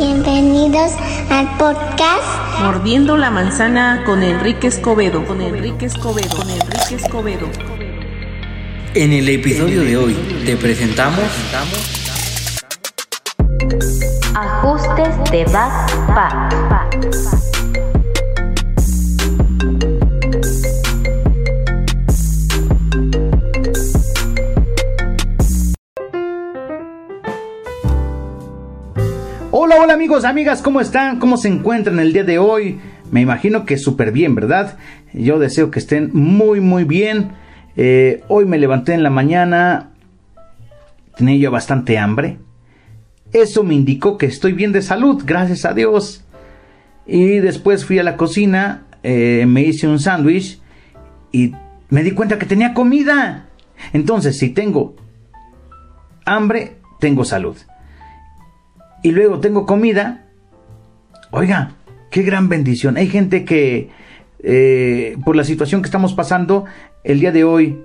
[0.00, 0.92] Bienvenidos
[1.28, 2.24] al podcast
[2.62, 5.26] Mordiendo la manzana con Enrique Escobedo.
[5.26, 6.38] Con Enrique Escobedo.
[6.38, 7.46] Con Enrique Escobedo.
[8.94, 10.14] En el episodio de hoy
[10.46, 11.20] te presentamos
[14.34, 17.39] Ajustes de backpack.
[30.10, 31.20] Amigos, amigas, ¿cómo están?
[31.20, 32.80] ¿Cómo se encuentran el día de hoy?
[33.12, 34.76] Me imagino que súper bien, ¿verdad?
[35.12, 37.30] Yo deseo que estén muy, muy bien.
[37.76, 39.90] Eh, hoy me levanté en la mañana,
[41.16, 42.38] tenía yo bastante hambre.
[43.32, 46.24] Eso me indicó que estoy bien de salud, gracias a Dios.
[47.06, 50.60] Y después fui a la cocina, eh, me hice un sándwich
[51.30, 51.52] y
[51.88, 53.46] me di cuenta que tenía comida.
[53.92, 54.96] Entonces, si tengo
[56.24, 57.56] hambre, tengo salud
[59.02, 60.26] y luego tengo comida,
[61.30, 61.72] oiga,
[62.10, 62.96] qué gran bendición.
[62.96, 63.90] Hay gente que
[64.42, 66.64] eh, por la situación que estamos pasando,
[67.04, 67.82] el día de hoy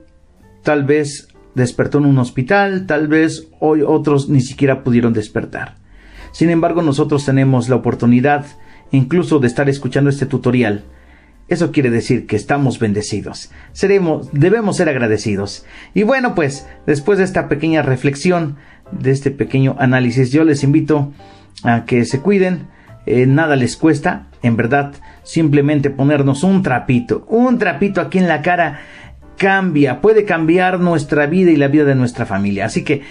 [0.64, 5.76] tal vez despertó en un hospital, tal vez hoy otros ni siquiera pudieron despertar.
[6.32, 8.46] Sin embargo, nosotros tenemos la oportunidad
[8.92, 10.84] incluso de estar escuchando este tutorial.
[11.48, 13.52] Eso quiere decir que estamos bendecidos.
[13.72, 15.66] Seremos, debemos ser agradecidos.
[15.94, 18.58] Y bueno, pues, después de esta pequeña reflexión,
[18.92, 20.32] de este pequeño análisis.
[20.32, 21.12] Yo les invito
[21.64, 22.68] a que se cuiden,
[23.06, 28.42] eh, nada les cuesta, en verdad, simplemente ponernos un trapito, un trapito aquí en la
[28.42, 28.80] cara
[29.38, 32.66] cambia, puede cambiar nuestra vida y la vida de nuestra familia.
[32.66, 33.02] Así que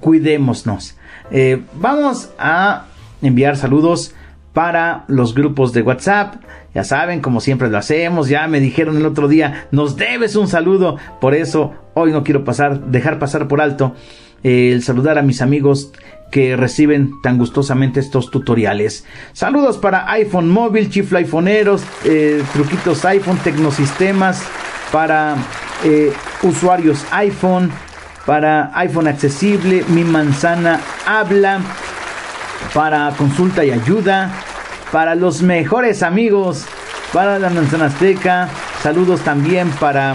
[0.00, 0.96] cuidémonos.
[1.30, 2.86] Eh, vamos a
[3.22, 4.14] enviar saludos
[4.52, 6.36] para los grupos de WhatsApp.
[6.74, 8.28] Ya saben, como siempre lo hacemos.
[8.28, 10.96] Ya me dijeron el otro día, nos debes un saludo.
[11.20, 13.94] Por eso hoy no quiero pasar, dejar pasar por alto
[14.42, 15.92] el saludar a mis amigos
[16.30, 19.04] que reciben tan gustosamente estos tutoriales.
[19.32, 24.42] Saludos para iPhone móvil, chifla iPhoneeros, eh, truquitos iPhone, tecnosistemas,
[24.92, 25.36] para
[25.84, 26.12] eh,
[26.42, 27.70] usuarios iPhone,
[28.26, 31.60] para iPhone accesible, mi manzana habla,
[32.74, 34.30] para consulta y ayuda,
[34.92, 36.66] para los mejores amigos,
[37.12, 38.48] para la manzana azteca,
[38.82, 40.14] saludos también para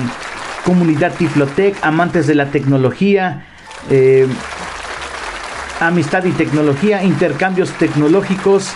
[0.64, 3.48] comunidad Tiflotec, amantes de la tecnología,
[3.90, 4.28] eh,
[5.80, 8.70] amistad y tecnología, intercambios tecnológicos,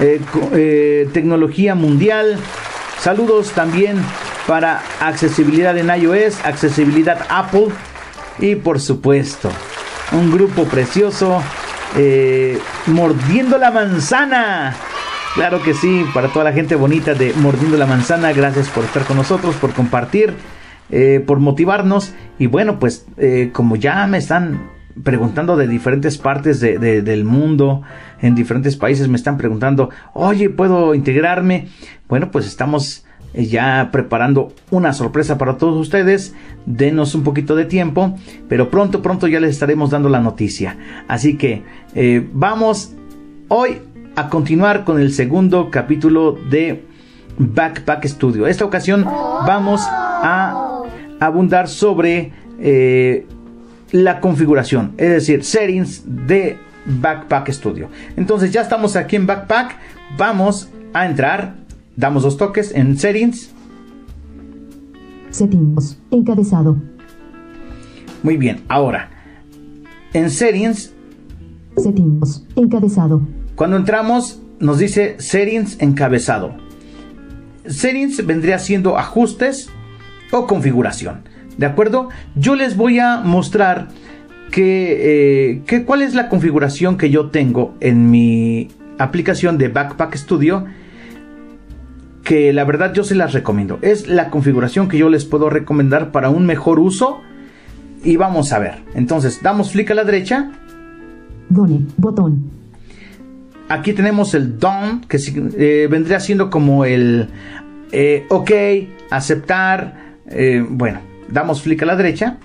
[0.00, 0.20] eh,
[0.52, 2.38] eh, tecnología mundial.
[3.00, 3.96] Saludos también
[4.46, 7.68] para accesibilidad en iOS, accesibilidad Apple
[8.38, 9.50] y por supuesto
[10.12, 11.42] un grupo precioso
[12.86, 14.76] mordiendo la manzana.
[15.34, 19.04] Claro que sí, para toda la gente bonita de Mordiendo la Manzana, gracias por estar
[19.04, 20.32] con nosotros, por compartir
[20.96, 22.14] eh, por motivarnos.
[22.38, 24.70] Y bueno, pues eh, como ya me están
[25.02, 27.82] preguntando de diferentes partes del mundo,
[28.22, 31.66] en diferentes países me están preguntando, oye, ¿puedo integrarme?
[32.08, 36.32] Bueno, pues estamos eh, ya preparando una sorpresa para todos ustedes.
[36.64, 38.16] Denos un poquito de tiempo,
[38.48, 40.76] pero pronto, pronto ya les estaremos dando la noticia.
[41.08, 41.64] Así que
[42.32, 42.94] vamos
[43.48, 43.78] hoy
[44.14, 46.84] a continuar con el segundo capítulo de
[47.36, 48.46] Backpack Studio.
[48.46, 50.73] Esta ocasión vamos a
[51.26, 53.26] abundar sobre eh,
[53.92, 57.88] la configuración, es decir, settings de Backpack Studio.
[58.16, 59.76] Entonces ya estamos aquí en Backpack,
[60.18, 61.54] vamos a entrar,
[61.96, 63.52] damos dos toques en settings.
[65.30, 66.76] Settings, encabezado.
[68.22, 69.10] Muy bien, ahora,
[70.12, 70.92] en settings.
[71.76, 73.22] Settings, encabezado.
[73.56, 76.54] Cuando entramos nos dice settings encabezado.
[77.66, 79.70] Settings vendría siendo ajustes
[80.30, 81.22] o configuración.
[81.56, 82.08] ¿De acuerdo?
[82.34, 83.88] Yo les voy a mostrar
[84.50, 88.68] que, eh, cuál es la configuración que yo tengo en mi
[88.98, 90.64] aplicación de Backpack Studio.
[92.22, 93.78] Que la verdad yo se las recomiendo.
[93.82, 97.20] Es la configuración que yo les puedo recomendar para un mejor uso.
[98.02, 98.82] Y vamos a ver.
[98.94, 100.50] Entonces, damos clic a la derecha.
[101.48, 102.50] Done, botón.
[103.68, 105.18] Aquí tenemos el Done, que
[105.56, 107.28] eh, vendría siendo como el
[107.92, 108.50] eh, OK,
[109.10, 111.00] aceptar, eh, bueno,
[111.30, 112.38] damos clic a la derecha.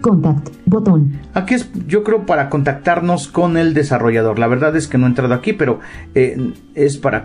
[0.00, 1.12] Contact, botón.
[1.34, 4.38] Aquí es, yo creo, para contactarnos con el desarrollador.
[4.38, 5.80] La verdad es que no he entrado aquí, pero
[6.14, 7.24] eh, es para,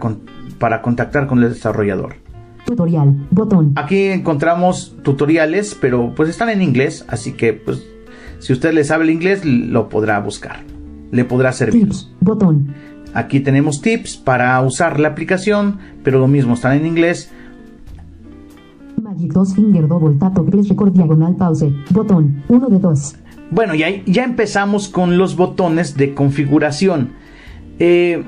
[0.57, 2.15] para contactar con el desarrollador.
[2.65, 3.73] Tutorial, botón.
[3.75, 7.85] Aquí encontramos tutoriales, pero pues están en inglés, así que pues
[8.39, 10.61] si usted le sabe el inglés, lo podrá buscar.
[11.11, 11.83] Le podrá servir.
[11.83, 12.73] Tips, botón.
[13.13, 17.31] Aquí tenemos tips para usar la aplicación, pero lo mismo están en inglés.
[19.13, 21.71] Magic 2 Finger Double Tap Record Diagonal Pause.
[21.91, 23.15] Botón 1 de 2.
[23.51, 27.11] Bueno, ya, ya empezamos con los botones de configuración.
[27.77, 28.23] Eh,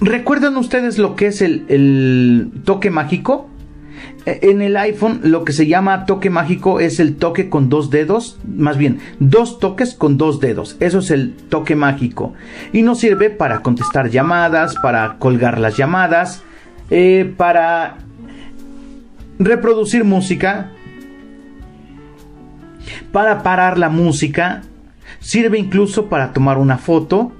[0.00, 3.48] ¿Recuerdan ustedes lo que es el, el toque mágico?
[4.26, 7.88] Eh, En el iPhone lo que se llama toque mágico es el toque con dos
[7.88, 10.76] dedos, más bien dos toques con dos dedos.
[10.80, 12.34] Eso es el toque mágico.
[12.74, 16.42] Y nos sirve para contestar llamadas, para colgar las llamadas,
[16.90, 17.96] eh, para
[19.38, 20.70] reproducir música,
[23.12, 24.62] para parar la música.
[25.20, 27.32] Sirve incluso para tomar una foto.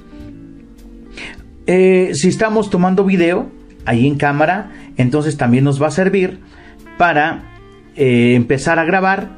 [1.66, 3.50] Eh, si estamos tomando video
[3.84, 6.40] ahí en cámara, entonces también nos va a servir
[6.96, 7.42] para
[7.96, 9.30] eh, empezar a grabar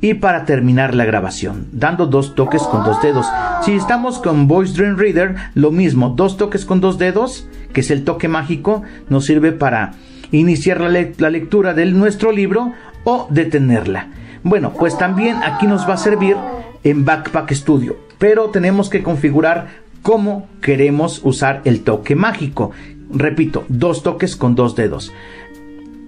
[0.00, 3.26] y para terminar la grabación, dando dos toques con dos dedos.
[3.62, 7.90] Si estamos con Voice Dream Reader, lo mismo, dos toques con dos dedos, que es
[7.90, 9.94] el toque mágico, nos sirve para
[10.32, 12.72] iniciar la, le- la lectura de nuestro libro
[13.04, 14.08] o detenerla.
[14.42, 16.36] Bueno, pues también aquí nos va a servir
[16.84, 19.68] en Backpack Studio, pero tenemos que configurar
[20.02, 22.70] cómo queremos usar el toque mágico.
[23.10, 25.12] Repito, dos toques con dos dedos.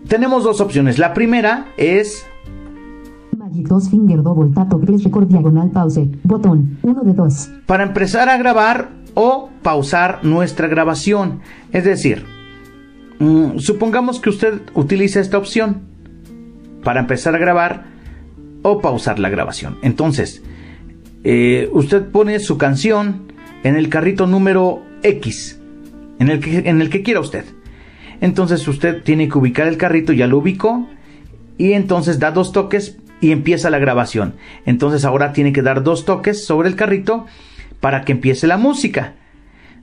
[0.08, 0.98] Tenemos dos opciones.
[0.98, 2.26] La primera es
[3.36, 6.08] Magic 2 Finger Double Tap Record Diagonal Pause.
[6.24, 7.50] Botón 1 de 2.
[7.66, 11.40] para empezar a grabar o pausar nuestra grabación.
[11.72, 12.24] Es decir,
[13.20, 15.82] mm, supongamos que usted utiliza esta opción
[16.82, 17.84] para empezar a grabar
[18.62, 19.78] o pausar la grabación.
[19.82, 20.42] Entonces,
[21.24, 23.32] eh, usted pone su canción
[23.62, 25.60] en el carrito número X,
[26.18, 27.44] en el que, en el que quiera usted.
[28.20, 30.88] Entonces usted tiene que ubicar el carrito, ya lo ubicó,
[31.56, 34.34] y entonces da dos toques y empieza la grabación.
[34.66, 37.26] Entonces ahora tiene que dar dos toques sobre el carrito
[37.80, 39.14] para que empiece la música.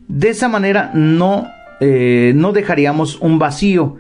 [0.08, 1.48] De esa manera no,
[1.80, 3.98] eh, no dejaríamos un vacío,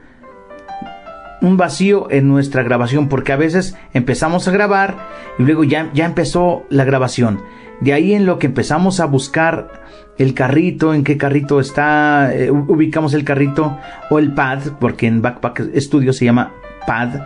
[1.42, 4.98] un vacío en nuestra grabación, porque a veces empezamos a grabar
[5.38, 7.42] y luego ya, ya empezó la grabación.
[7.82, 9.84] De ahí en lo que empezamos a buscar
[10.18, 13.78] el carrito, en qué carrito está, eh, ubicamos el carrito
[14.10, 16.54] o el pad, porque en Backpack Studio se llama
[16.88, 17.22] pad.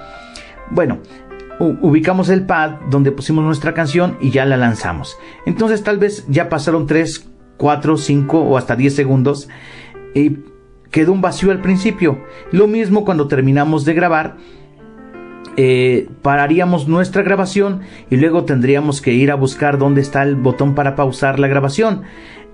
[0.69, 0.99] Bueno,
[1.59, 5.17] ubicamos el pad donde pusimos nuestra canción y ya la lanzamos.
[5.45, 9.47] Entonces tal vez ya pasaron 3, 4, 5 o hasta 10 segundos
[10.13, 10.37] y
[10.91, 12.19] quedó un vacío al principio.
[12.51, 14.37] Lo mismo cuando terminamos de grabar.
[15.57, 20.75] eh, pararíamos nuestra grabación y luego tendríamos que ir a buscar dónde está el botón
[20.75, 22.03] para pausar la grabación.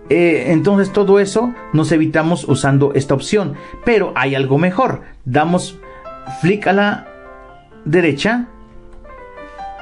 [0.09, 3.53] Eh, entonces todo eso nos evitamos usando esta opción.
[3.85, 5.01] Pero hay algo mejor.
[5.25, 5.79] Damos
[6.41, 7.07] flick a la
[7.85, 8.47] derecha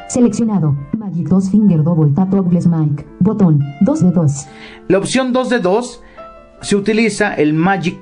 [0.07, 0.75] Seleccionado.
[0.98, 3.06] Magic 2 Finger Double Tap Mic.
[3.19, 4.48] Botón 2 de 2.
[4.88, 6.04] La opción 2 de 2
[6.62, 7.98] se utiliza el Magic,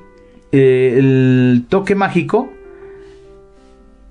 [0.51, 2.51] eh, el toque mágico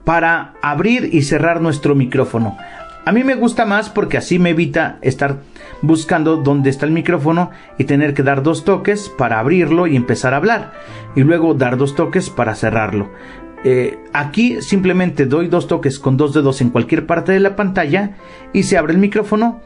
[0.05, 2.57] para abrir y cerrar nuestro micrófono.
[3.05, 5.41] A mí me gusta más porque así me evita estar
[5.81, 10.35] buscando dónde está el micrófono y tener que dar dos toques para abrirlo y empezar
[10.35, 10.73] a hablar.
[11.17, 13.11] Y luego dar dos toques para cerrarlo.
[13.65, 18.17] Eh, aquí simplemente doy dos toques con dos dedos en cualquier parte de la pantalla
[18.53, 19.61] y se abre el micrófono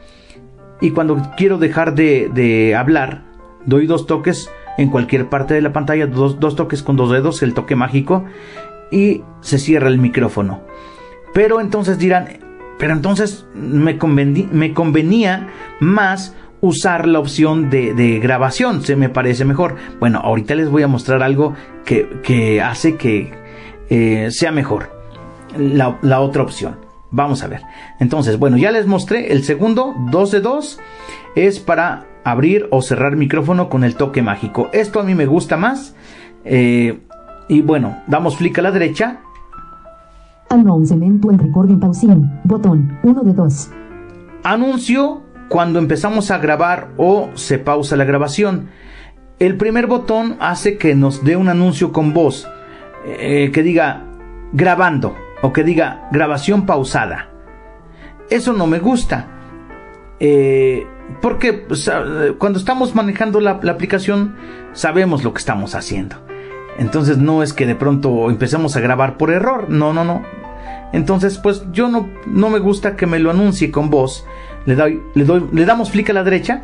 [0.82, 3.23] y cuando quiero dejar de, de hablar,
[3.64, 7.43] doy dos toques en cualquier parte de la pantalla, dos, dos toques con dos dedos,
[7.43, 8.25] el toque mágico,
[8.90, 10.62] y se cierra el micrófono.
[11.32, 12.28] Pero entonces dirán,
[12.78, 15.49] pero entonces me, convenía
[15.81, 19.76] más usar la opción de, grabación, se me parece mejor.
[20.00, 21.54] Bueno, ahorita les voy a mostrar algo
[21.85, 23.33] que, que hace que
[23.88, 24.90] eh, sea mejor
[25.59, 26.76] la, la otra opción.
[27.11, 27.62] Vamos a ver.
[28.00, 30.80] Entonces, bueno, ya les mostré el segundo, 2 de 2,
[31.37, 34.68] es para abrir o cerrar micrófono con el toque mágico.
[34.73, 35.95] Esto a mí me gusta más.
[36.45, 37.00] eh,
[37.49, 39.21] y bueno, damos flick a la derecha.
[40.50, 42.28] Announcement when recording pausing.
[42.42, 43.71] Botón 1 de 2.
[44.42, 48.71] Anuncio cuando empezamos a grabar o se pausa la grabación.
[49.38, 52.49] El primer botón hace que nos dé un anuncio con voz
[53.04, 54.02] eh, que diga
[54.52, 57.28] grabando o que diga grabación pausada.
[58.30, 59.28] Eso no me gusta.
[60.18, 60.87] Eh,
[61.22, 61.90] porque pues,
[62.38, 64.36] cuando estamos manejando la, la aplicación
[64.72, 66.16] sabemos lo que estamos haciendo.
[66.78, 69.70] Entonces no es que de pronto empecemos a grabar por error.
[69.70, 70.22] No, no, no.
[70.92, 74.25] Entonces, pues yo no, no me gusta que me lo anuncie con voz.
[74.66, 76.62] Le, doy, le, doy, le damos clic a la derecha.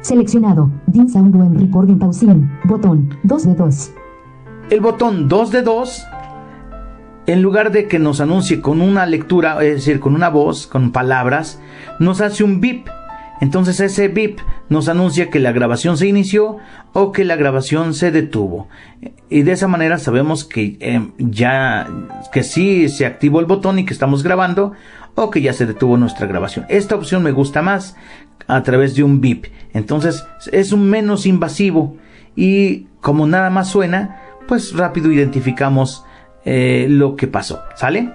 [0.00, 0.70] Seleccionado.
[0.86, 2.50] Dim Sound when recording pausing.
[2.64, 3.92] Botón 2 de 2.
[4.70, 6.06] El botón 2 de 2,
[7.26, 10.92] en lugar de que nos anuncie con una lectura, es decir, con una voz, con
[10.92, 11.60] palabras,
[11.98, 12.88] nos hace un bip.
[13.40, 16.58] Entonces ese bip nos anuncia que la grabación se inició
[16.92, 18.68] o que la grabación se detuvo.
[19.28, 21.88] Y de esa manera sabemos que eh, ya
[22.32, 24.72] que sí se activó el botón y que estamos grabando
[25.14, 26.66] o que ya se detuvo nuestra grabación.
[26.68, 27.96] Esta opción me gusta más.
[28.46, 29.46] a través de un bip.
[29.72, 31.96] Entonces es un menos invasivo
[32.34, 36.04] y como nada más suena, pues rápido identificamos
[36.44, 37.62] eh, lo que pasó.
[37.76, 38.12] ¿Sale?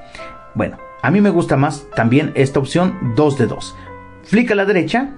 [0.54, 3.76] Bueno, a mí me gusta más también esta opción 2 de 2.
[4.26, 5.12] Flick a la derecha.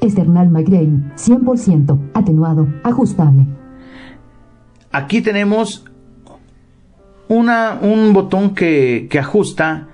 [0.00, 3.46] External migraine, 100%, atenuado, ajustable.
[4.90, 5.84] Aquí tenemos
[7.28, 9.88] una, un botón que, que ajusta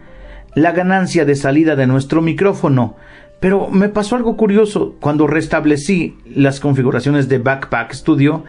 [0.54, 2.96] la ganancia de salida de nuestro micrófono.
[3.40, 8.44] Pero me pasó algo curioso cuando restablecí las configuraciones de Backpack Studio.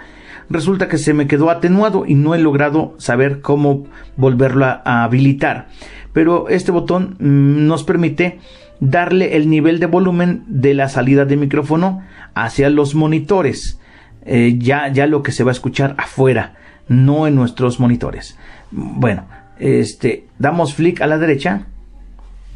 [0.50, 3.84] Resulta que se me quedó atenuado y no he logrado saber cómo
[4.16, 5.68] volverlo a, habilitar.
[6.14, 8.40] Pero este botón mm, nos permite
[8.80, 12.02] darle el nivel de volumen de la salida de micrófono
[12.34, 13.80] hacia los monitores.
[14.26, 16.56] Eh, ya, ya lo que se va a escuchar afuera,
[16.88, 18.38] no en nuestros monitores.
[18.72, 19.24] Bueno,
[19.60, 21.68] este, damos flick a la derecha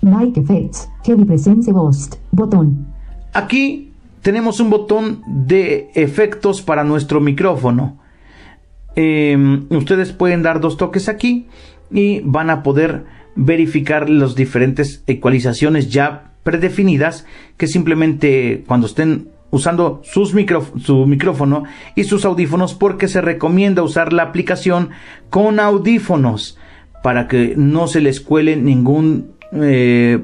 [0.02, 2.88] Mic Effects, Heavy Presence Boost, botón.
[3.34, 8.00] Aquí tenemos un botón de efectos para nuestro micrófono.
[8.96, 11.48] Em, ustedes pueden dar dos toques aquí
[11.92, 17.26] y van a poder verificar las diferentes ecualizaciones ya predefinidas
[17.58, 20.34] que simplemente cuando estén usando sus
[20.78, 21.64] su micrófono
[21.96, 24.90] y sus audífonos porque se recomienda usar la aplicación
[25.30, 26.58] con audífonos
[27.04, 30.24] para que no se les cuele ningún eh,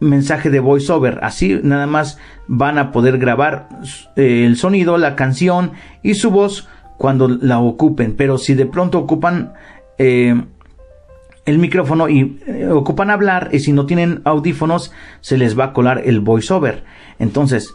[0.00, 1.18] mensaje de voiceover.
[1.22, 3.68] Así nada más van a poder grabar
[4.16, 5.72] eh, el sonido, la canción
[6.02, 8.14] y su voz cuando la ocupen.
[8.16, 9.54] Pero si de pronto ocupan
[9.98, 10.40] eh,
[11.46, 16.02] el micrófono y ocupan hablar y si no tienen audífonos se les va a colar
[16.04, 16.84] el voiceover.
[17.18, 17.74] Entonces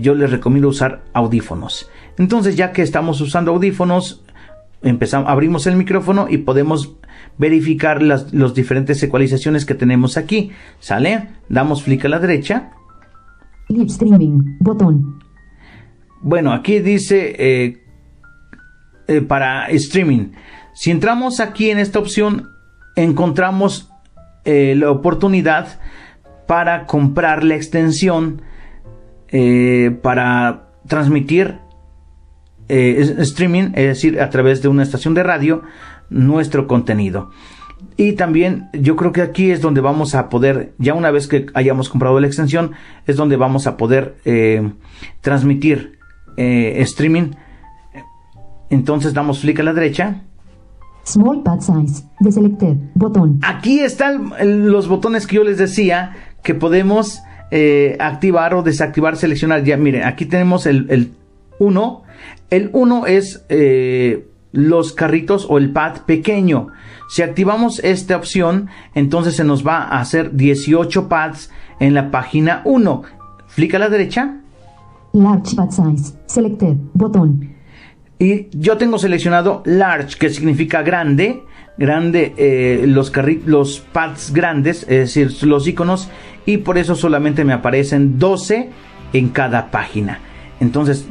[0.00, 1.90] yo les recomiendo usar audífonos.
[2.16, 4.24] Entonces ya que estamos usando audífonos
[4.82, 6.96] empezamos, abrimos el micrófono y podemos
[7.38, 10.52] verificar las los diferentes ecualizaciones que tenemos aquí.
[10.80, 11.28] ¿Sale?
[11.48, 12.70] Damos clic a la derecha.
[13.68, 15.18] Live streaming, botón.
[16.22, 17.84] Bueno, aquí dice eh,
[19.08, 20.32] eh, para streaming.
[20.74, 22.50] Si entramos aquí en esta opción,
[22.96, 23.90] encontramos
[24.44, 25.80] eh, la oportunidad
[26.46, 28.42] para comprar la extensión
[30.02, 31.58] para transmitir
[32.68, 35.62] streaming, es decir, a través de una estación de radio
[36.08, 37.30] nuestro contenido.
[37.96, 41.46] Y también yo creo que aquí es donde vamos a poder, ya una vez que
[41.54, 42.72] hayamos comprado la extensión,
[43.06, 44.70] es donde vamos a poder eh,
[45.20, 45.98] transmitir
[46.36, 47.32] eh, streaming.
[48.68, 50.22] Entonces damos clic a la derecha.
[51.06, 53.38] Small pad size, deselected, botón.
[53.42, 54.32] Aquí están
[54.68, 57.22] los botones que yo les decía que podemos
[57.52, 59.62] eh, activar o desactivar, seleccionar.
[59.64, 61.12] Ya miren, aquí tenemos el
[61.58, 62.02] 1.
[62.50, 63.44] El 1 es
[64.52, 66.68] los carritos o el pad pequeño.
[67.08, 72.62] Si activamos esta opción, entonces se nos va a hacer 18 pads en la página
[72.64, 73.02] 1.
[73.46, 74.40] Flick a la derecha.
[75.12, 76.14] Large pad size.
[76.26, 76.76] Selected.
[76.94, 77.55] Botón.
[78.18, 81.42] Y yo tengo seleccionado large, que significa grande.
[81.78, 83.12] Grande, eh, los,
[83.44, 86.08] los pads grandes, es decir, los iconos.
[86.46, 88.70] Y por eso solamente me aparecen 12
[89.12, 90.20] en cada página.
[90.58, 91.06] Entonces,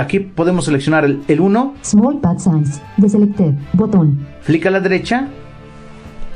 [0.00, 1.74] aquí podemos seleccionar el 1.
[1.82, 2.80] Small pad size.
[2.96, 3.52] Deselected.
[3.74, 4.26] Botón.
[4.40, 5.28] Flick a la derecha.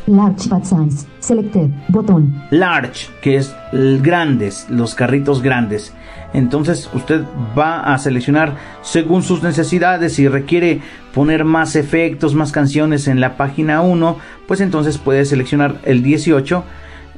[0.07, 1.07] Large pad size.
[1.21, 1.71] Selected.
[1.89, 2.35] Botón.
[2.51, 3.55] Large, que es
[4.03, 5.95] grandes, los carritos grandes.
[6.35, 7.23] Entonces usted
[7.57, 10.15] va a seleccionar según sus necesidades.
[10.15, 10.81] Si requiere
[11.15, 16.65] poner más efectos, más canciones en la página 1, pues entonces puede seleccionar el 18.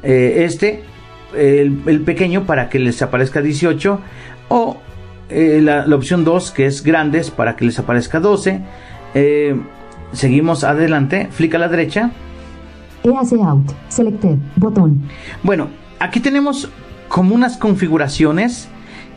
[0.02, 0.84] Eh, este,
[1.34, 4.00] el, el, pequeño para que les aparezca 18.
[4.48, 4.76] O
[5.28, 8.60] eh, la, opción 2 que es grandes para que les aparezca 12.
[9.14, 9.56] Eh,
[10.12, 12.10] seguimos adelante, flick a la derecha.
[13.02, 15.02] EAC out, selected, botón.
[15.42, 15.68] Bueno,
[15.98, 16.70] aquí tenemos
[17.08, 18.68] como unas configuraciones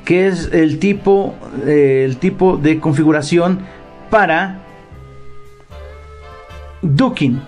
[0.06, 3.60] que es el tipo, eh, el tipo de configuración
[4.10, 4.60] para
[6.82, 7.42] ducking.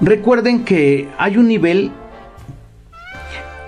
[0.00, 1.90] Recuerden que hay un nivel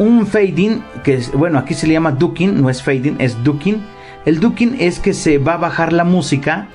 [0.01, 3.83] un fading, que es, bueno, aquí se le llama ducking, no es fading, es ducking.
[4.25, 6.69] El ducking es que se va a bajar la música.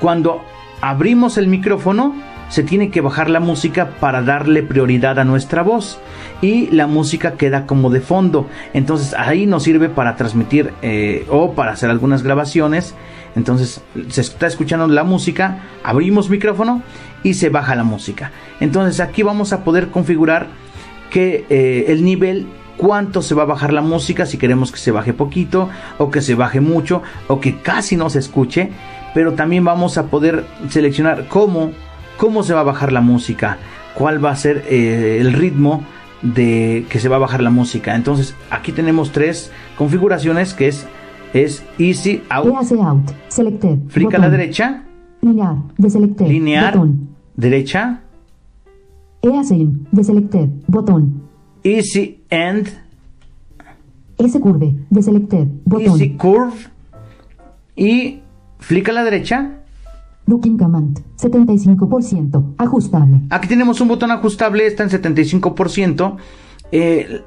[0.00, 0.42] Cuando
[0.80, 2.16] abrimos el micrófono,
[2.52, 5.98] se tiene que bajar la música para darle prioridad a nuestra voz.
[6.42, 8.46] Y la música queda como de fondo.
[8.74, 12.94] Entonces ahí nos sirve para transmitir eh, o para hacer algunas grabaciones.
[13.36, 13.80] Entonces
[14.10, 16.82] se está escuchando la música, abrimos micrófono
[17.22, 18.32] y se baja la música.
[18.60, 20.48] Entonces aquí vamos a poder configurar
[21.08, 24.90] que eh, el nivel cuánto se va a bajar la música, si queremos que se
[24.90, 28.72] baje poquito o que se baje mucho o que casi no se escuche,
[29.14, 31.72] pero también vamos a poder seleccionar cómo,
[32.22, 33.58] cómo se va a bajar la música,
[33.94, 35.82] cuál va a ser eh, el ritmo
[36.22, 37.96] de que se va a bajar la música.
[37.96, 40.86] Entonces aquí tenemos tres configuraciones que es,
[41.34, 43.10] es Easy Out, out.
[43.26, 43.78] Selected.
[43.88, 44.84] flick a la derecha,
[45.20, 45.56] Linear.
[45.76, 46.28] Deselected.
[46.28, 47.08] linear, Botón.
[47.34, 48.02] derecha,
[49.22, 49.88] EAC in.
[49.90, 50.48] Deselected.
[50.68, 51.22] Botón.
[51.64, 52.68] Easy End,
[54.18, 54.76] S curve.
[54.90, 55.48] Deselected.
[55.64, 55.94] Botón.
[55.94, 56.54] Easy Curve
[57.74, 58.20] y
[58.60, 59.61] flick a la derecha.
[60.32, 60.98] Looking command.
[61.18, 62.54] 75%.
[62.56, 63.20] Ajustable.
[63.28, 66.16] Aquí tenemos un botón ajustable, está en 75%.
[66.72, 67.20] Eh,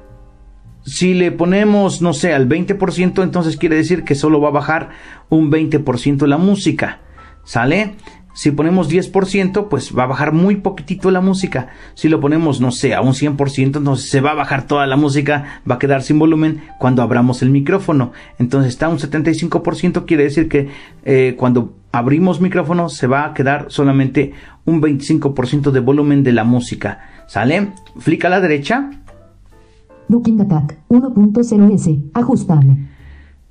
[0.84, 4.90] si le ponemos, no sé, al 20%, entonces quiere decir que solo va a bajar
[5.28, 6.98] un 20% la música.
[7.44, 7.94] ¿Sale?
[8.34, 11.68] Si ponemos 10%, pues va a bajar muy poquitito la música.
[11.94, 14.96] Si lo ponemos, no sé, a un 100%, entonces se va a bajar toda la
[14.96, 18.12] música, va a quedar sin volumen cuando abramos el micrófono.
[18.40, 20.68] Entonces está un 75%, quiere decir que
[21.04, 24.32] eh, cuando abrimos micrófono se va a quedar solamente
[24.64, 27.00] un 25% de volumen de la música.
[27.26, 27.72] ¿Sale?
[27.98, 28.90] Flick a la derecha.
[30.08, 30.78] Looking attack.
[30.88, 32.10] 1.0S.
[32.14, 32.76] Ajustable.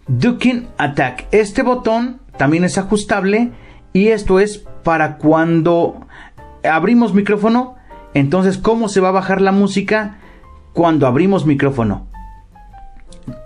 [0.08, 1.26] Ducking Attack.
[1.32, 3.52] Este botón también es ajustable
[3.92, 6.06] y esto es para cuando
[6.64, 7.76] abrimos micrófono.
[8.14, 10.18] Entonces, ¿cómo se va a bajar la música
[10.74, 12.06] cuando abrimos micrófono?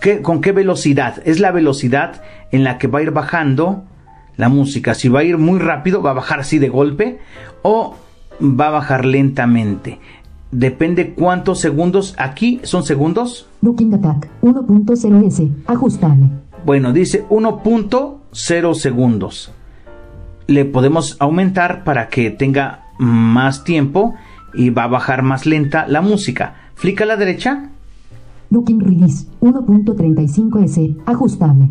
[0.02, 1.22] ¿Qué- ¿Con qué velocidad?
[1.26, 3.86] Es la velocidad en la que va a ir bajando
[4.40, 4.94] la música.
[4.94, 7.20] Si va a ir muy rápido, va a bajar así de golpe
[7.62, 7.96] o
[8.42, 10.00] va a bajar lentamente.
[10.52, 12.16] Depende cuántos segundos.
[12.18, 13.48] Aquí son segundos.
[13.62, 14.30] Looking attack.
[14.42, 15.52] 1.0S.
[15.68, 16.30] Ajustable.
[16.66, 19.52] Bueno, dice 1.0 segundos.
[20.48, 24.16] Le podemos aumentar para que tenga más tiempo
[24.54, 26.56] y va a bajar más lenta la música.
[26.76, 27.72] Flick a la derecha,
[28.52, 29.28] Looking release.
[29.42, 30.96] 1.35S.
[31.06, 31.70] Ajustable.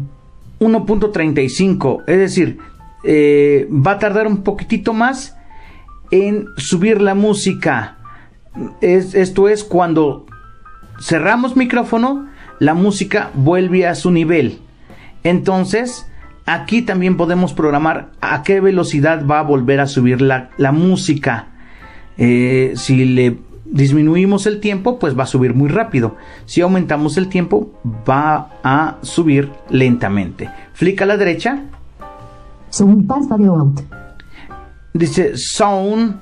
[0.60, 2.04] 1.35.
[2.06, 2.58] Es decir,
[3.04, 5.36] eh, va a tardar un poquitito más
[6.10, 7.98] en subir la música.
[8.80, 10.26] Es- esto es cuando
[11.00, 14.58] cerramos micrófono, la música vuelve a su nivel.
[15.22, 16.06] Entonces,
[16.46, 21.48] aquí también podemos programar a qué velocidad va a volver a subir la, la música.
[22.16, 23.38] Eh, si le
[23.70, 26.16] disminuimos el tiempo, pues va a subir muy rápido.
[26.46, 27.72] Si aumentamos el tiempo,
[28.08, 30.50] va a subir lentamente.
[30.72, 31.64] Flick a la derecha,
[32.70, 33.80] Sound pass video out.
[34.92, 36.16] dice sound,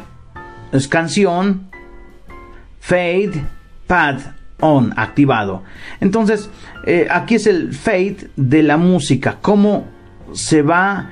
[0.73, 1.69] es canción,
[2.79, 3.45] fade,
[3.87, 4.19] pad
[4.61, 5.63] on, activado.
[6.01, 6.49] Entonces,
[6.87, 9.39] eh, aquí es el fade de la música.
[9.41, 9.87] Cómo
[10.33, 11.11] se va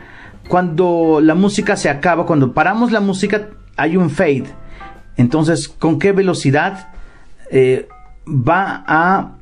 [0.49, 4.47] cuando la música se acaba, cuando paramos la música, hay un fade.
[5.17, 6.89] Entonces, ¿con qué velocidad
[7.51, 7.89] eh,
[8.27, 9.37] va a,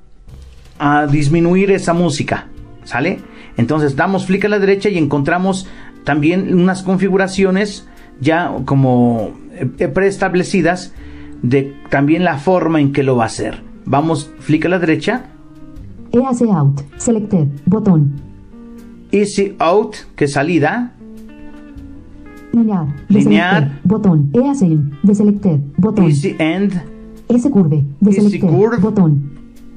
[0.78, 2.46] a disminuir esa música?
[2.84, 3.20] ¿Sale?
[3.56, 5.66] Entonces damos flick a la derecha y encontramos
[6.04, 7.86] también unas configuraciones
[8.20, 10.92] ya como eh, preestablecidas
[11.42, 13.62] de también la forma en que lo va a hacer.
[13.84, 15.26] Vamos flick a la derecha,
[16.12, 16.80] EAC out.
[16.98, 17.48] Selected.
[17.66, 18.12] Botón.
[19.10, 20.92] easy out, que salida,
[22.52, 22.86] Linear.
[23.08, 23.80] Linear.
[23.84, 24.30] Botón.
[24.34, 24.92] In.
[25.02, 25.60] Deselected.
[25.78, 26.06] Botón.
[26.06, 26.72] easy end,
[27.28, 27.84] S curve.
[28.00, 28.48] Deselected.
[28.48, 28.76] curve.
[28.78, 29.32] Botón.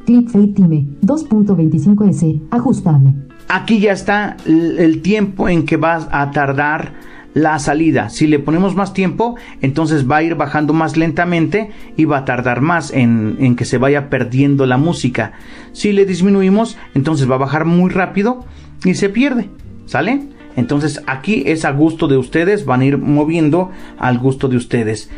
[0.05, 0.85] Click fade time.
[1.01, 2.41] 2.25S.
[2.51, 3.13] Ajustable.
[3.47, 6.93] Aquí ya está el, tiempo en que va a tardar
[7.33, 8.09] la salida.
[8.09, 12.25] Si le ponemos más tiempo, entonces va a ir bajando más lentamente y va a
[12.25, 15.33] tardar más en, en que se vaya perdiendo la música.
[15.73, 18.45] Si le disminuimos, entonces va a bajar muy rápido
[18.83, 19.49] y se pierde.
[19.85, 20.34] ¿Sale?
[20.55, 25.09] Entonces aquí es a gusto de ustedes, van a ir moviendo al gusto de ustedes.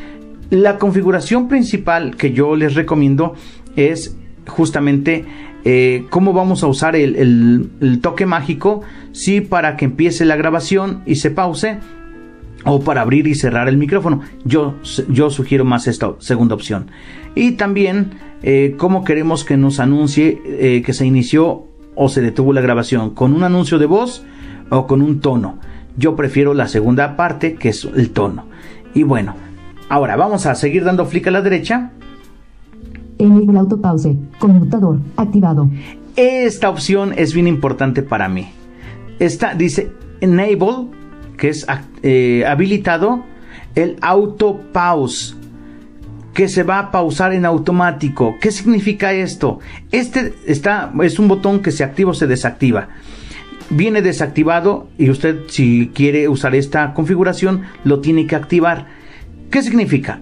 [0.49, 3.35] La configuración principal que yo les recomiendo
[3.75, 4.15] es
[4.47, 5.25] justamente
[5.65, 7.69] eh, cómo vamos a usar el,
[8.01, 11.79] toque mágico, si para que empiece la grabación y se pause,
[12.63, 14.21] o para abrir y cerrar el micrófono.
[14.45, 14.75] Yo,
[15.09, 16.87] yo sugiero más esta segunda opción.
[17.35, 18.11] Y también
[18.43, 23.11] eh, cómo queremos que nos anuncie eh, que se inició o se detuvo la grabación,
[23.11, 24.23] con un anuncio de voz
[24.69, 25.59] o con un tono.
[25.97, 28.45] Yo prefiero la segunda parte, que es el tono.
[28.93, 29.35] Y bueno,
[29.89, 31.91] ahora vamos a seguir dando flick a la derecha.
[33.17, 34.15] Enable autopause.
[34.39, 34.99] Conmutador.
[35.15, 35.69] Activado.
[36.15, 38.49] Esta opción es bien importante para mí.
[39.19, 40.87] Esta dice enable,
[41.37, 41.65] que es
[42.03, 43.23] eh, habilitado,
[43.75, 45.35] el auto pause,
[46.33, 48.35] que se va a pausar en automático.
[48.39, 49.59] ¿Qué significa esto?
[49.91, 52.89] Este está, es un botón que se activa o se desactiva.
[53.69, 58.87] Viene desactivado y usted si quiere usar esta configuración lo tiene que activar.
[59.51, 60.21] ¿Qué significa?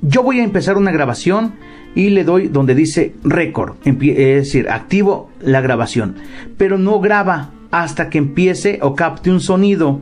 [0.00, 1.54] Yo voy a empezar una grabación
[1.94, 6.16] y le doy donde dice record, empie- es decir, activo la grabación,
[6.56, 10.00] pero no graba hasta que empiece o capte un sonido.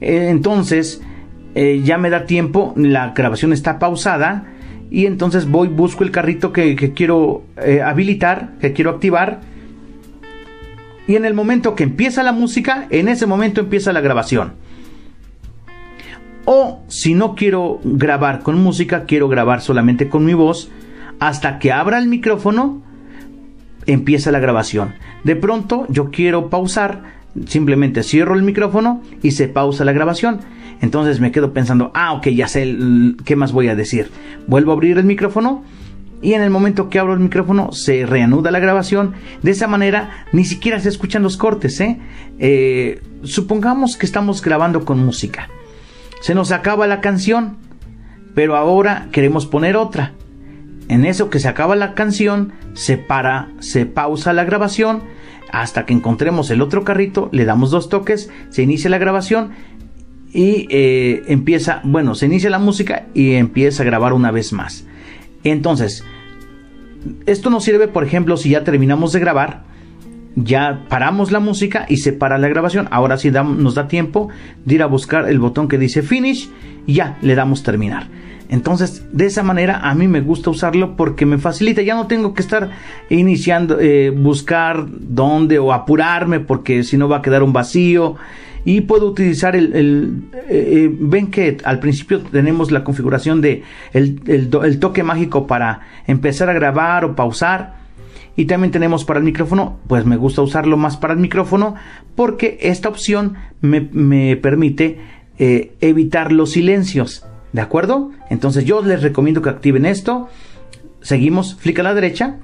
[0.00, 1.02] Eh, entonces,
[1.54, 4.46] eh, ya me da tiempo, la grabación está pausada
[4.90, 9.40] y entonces voy, busco el carrito que, que quiero eh, habilitar, que quiero activar.
[11.06, 14.54] Y en el momento que empieza la música, en ese momento empieza la grabación.
[16.44, 20.70] O si no quiero grabar con música, quiero grabar solamente con mi voz,
[21.18, 22.82] hasta que abra el micrófono,
[23.86, 24.94] empieza la grabación.
[25.24, 27.02] De pronto yo quiero pausar,
[27.46, 30.40] simplemente cierro el micrófono y se pausa la grabación.
[30.80, 32.76] Entonces me quedo pensando, ah, ok, ya sé
[33.24, 34.10] qué más voy a decir.
[34.46, 35.64] Vuelvo a abrir el micrófono
[36.22, 39.14] y en el momento que abro el micrófono se reanuda la grabación.
[39.42, 41.80] De esa manera ni siquiera se escuchan los cortes.
[41.80, 41.98] ¿eh?
[42.38, 45.48] Eh, supongamos que estamos grabando con música.
[46.20, 47.58] Se nos acaba la canción,
[48.34, 50.12] pero ahora queremos poner otra.
[50.88, 55.02] En eso que se acaba la canción, se para, se pausa la grabación
[55.52, 59.50] hasta que encontremos el otro carrito, le damos dos toques, se inicia la grabación
[60.32, 64.86] y eh, empieza, bueno, se inicia la música y empieza a grabar una vez más.
[65.50, 66.04] Entonces,
[67.26, 69.64] esto nos sirve, por ejemplo, si ya terminamos de grabar,
[70.34, 72.88] ya paramos la música y se para la grabación.
[72.90, 74.28] Ahora sí nos da tiempo
[74.64, 76.50] de ir a buscar el botón que dice finish
[76.86, 78.08] y ya le damos terminar.
[78.48, 81.82] Entonces, de esa manera a mí me gusta usarlo porque me facilita.
[81.82, 82.70] Ya no tengo que estar
[83.10, 88.16] iniciando, eh, buscar dónde o apurarme porque si no va a quedar un vacío.
[88.64, 89.72] Y puedo utilizar el...
[89.74, 95.80] eh, eh, ven que al principio tenemos la configuración de el, el toque mágico para
[96.06, 97.76] empezar a grabar o pausar.
[98.36, 101.74] Y también tenemos para el micrófono, pues me gusta usarlo más para el micrófono
[102.14, 104.98] porque esta opción me, me permite
[105.38, 107.24] evitar los silencios.
[107.52, 108.10] ¿De acuerdo?
[108.30, 110.28] Entonces yo les recomiendo que activen esto.
[111.00, 112.36] Seguimos, flick a la derecha.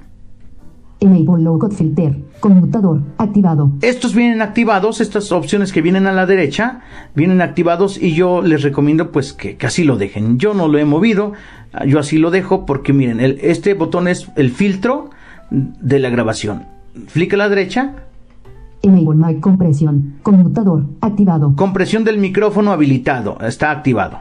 [0.99, 2.15] Enable Low Cut Filter.
[2.39, 3.01] Conmutador.
[3.17, 3.71] Activado.
[3.81, 6.79] Estos vienen activados, estas opciones que vienen a la derecha,
[7.13, 10.39] vienen activados y yo les recomiendo pues que, que así lo dejen.
[10.39, 11.33] Yo no lo he movido,
[11.85, 15.09] yo así lo dejo porque miren, el- este botón es el filtro
[15.51, 16.63] de la grabación.
[17.07, 17.95] Flick a la derecha,
[18.81, 20.15] Enable Mic Compresión.
[20.23, 20.85] Conmutador.
[21.01, 21.53] Activado.
[21.55, 24.19] compresión del micrófono habilitado, está activado.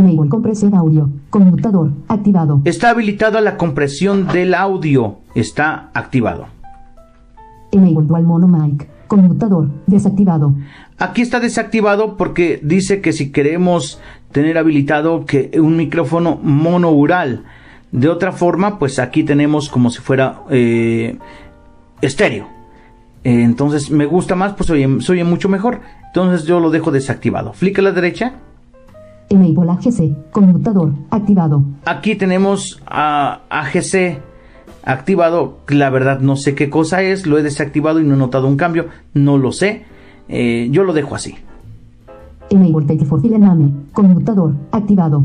[0.00, 1.10] Enable Compresión Audio.
[1.28, 1.92] Conmutador.
[2.08, 2.62] Activado.
[2.64, 6.46] Está habilitada la compresión del audio, está activado.
[7.70, 8.88] Enable Dual Mono Mic.
[9.06, 9.68] Conmutador.
[9.86, 10.54] Desactivado.
[10.98, 14.00] Aquí está desactivado porque dice que si queremos
[14.32, 17.44] tener habilitado que un micrófono monoural.
[17.92, 21.18] De otra forma, pues aquí tenemos como si fuera eh,
[22.00, 22.46] estéreo.
[23.24, 25.80] Eh, entonces me gusta más, pues oye, se oye mucho mejor.
[26.06, 27.52] Entonces yo lo dejo desactivado.
[27.52, 28.34] Flick a la derecha.
[29.30, 30.30] Enable AGC.
[30.32, 30.92] Conmutador.
[31.10, 31.64] Activado.
[31.86, 34.20] Aquí tenemos a AGC
[34.82, 35.58] activado.
[35.68, 37.26] La verdad no sé qué cosa es.
[37.26, 38.86] Lo he desactivado y no he notado un cambio.
[39.14, 39.84] No lo sé.
[40.28, 41.36] Eh, yo lo dejo así.
[42.50, 43.70] Enable Take for File Name.
[43.92, 44.52] Conmutador.
[44.72, 45.24] Activado.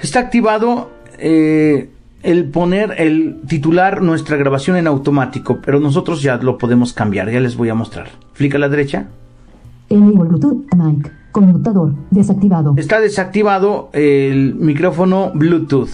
[0.00, 1.90] Está activado eh,
[2.22, 7.40] el poner, el titular nuestra grabación en automático, pero nosotros ya lo podemos cambiar, ya
[7.40, 8.08] les voy a mostrar.
[8.32, 9.08] Flick a la derecha.
[9.88, 11.19] Enable Bluetooth Mic.
[11.32, 11.94] Conmutador.
[12.10, 12.74] Desactivado.
[12.76, 15.90] Está desactivado el micrófono Bluetooth.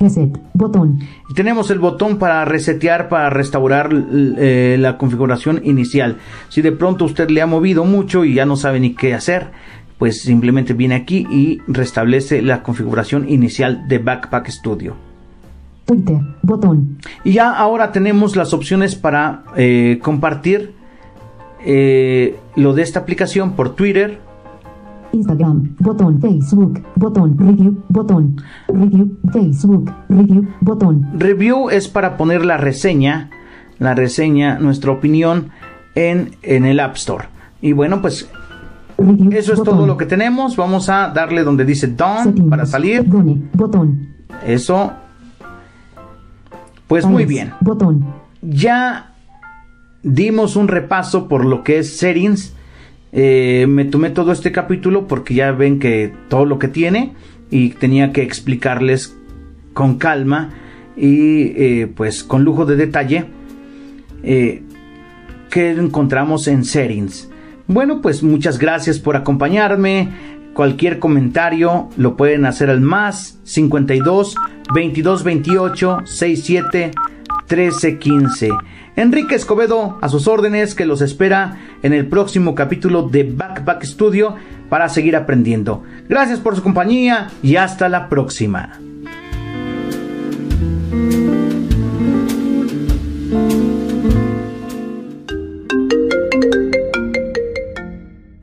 [0.00, 0.40] Reset.
[0.54, 1.00] Botón.
[1.34, 6.16] Tenemos el botón para resetear, para restaurar eh, la configuración inicial.
[6.48, 9.50] Si de pronto usted le ha movido mucho y ya no sabe ni qué hacer,
[9.98, 14.96] pues simplemente viene aquí y restablece la configuración inicial de Backpack Studio.
[15.84, 16.18] Twitter.
[16.42, 16.98] Botón.
[17.22, 20.79] Y ya ahora tenemos las opciones para eh, compartir
[21.64, 24.20] eh, lo de esta aplicación por Twitter,
[25.12, 25.76] Instagram.
[25.78, 26.20] Botón.
[26.20, 26.82] Facebook.
[26.96, 27.36] Botón.
[27.38, 27.82] Review.
[27.88, 28.36] Botón.
[28.68, 29.18] Review.
[29.32, 29.92] Facebook.
[30.08, 30.48] Review.
[30.60, 31.08] Botón.
[31.18, 33.30] Review es para poner la reseña,
[33.78, 35.50] la reseña, nuestra opinión
[35.94, 37.26] en, en el App Store.
[37.60, 38.28] Y bueno, pues
[38.98, 39.32] Review.
[39.32, 39.76] eso es botón.
[39.76, 40.56] todo lo que tenemos.
[40.56, 43.08] Vamos a darle donde dice Done para salir.
[43.08, 43.50] Done.
[43.54, 44.08] Botón.
[44.46, 44.92] Eso.
[46.86, 47.52] Pues muy bien.
[47.60, 48.04] Botón.
[48.42, 49.09] ya
[50.02, 52.54] dimos un repaso por lo que es settings.
[53.12, 57.14] Eh, me tomé todo este capítulo porque ya ven que todo lo que tiene
[57.50, 59.16] y tenía que explicarles
[59.72, 60.50] con calma
[60.96, 63.24] y eh, pues con lujo de detalle
[64.22, 64.62] eh,
[65.50, 67.28] que encontramos en settings.
[67.66, 70.08] Bueno, pues muchas gracias por acompañarme.
[70.54, 74.34] Cualquier comentario lo pueden hacer al más 52
[74.74, 76.90] 22 28 67
[77.46, 78.50] 13 15.
[79.00, 84.34] Enrique Escobedo a sus órdenes que los espera en el próximo capítulo de Backpack Studio
[84.68, 85.82] para seguir aprendiendo.
[86.06, 88.78] Gracias por su compañía y hasta la próxima.